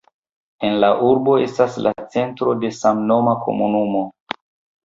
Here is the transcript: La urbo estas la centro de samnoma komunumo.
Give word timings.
La 0.83 0.89
urbo 1.07 1.35
estas 1.41 1.77
la 1.87 1.91
centro 2.15 2.57
de 2.65 2.73
samnoma 2.79 3.37
komunumo. 3.47 4.03